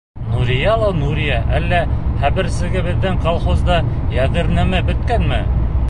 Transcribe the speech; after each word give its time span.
—Нурия 0.31 0.71
ла 0.83 0.87
Нурия, 1.01 1.35
әллә 1.59 1.81
хәбәрсегә 2.23 2.83
беҙҙең 2.89 3.21
колхозда 3.29 3.79
яҙыр 4.19 4.55
нәмә 4.59 4.83
бөткәнме? 4.91 5.45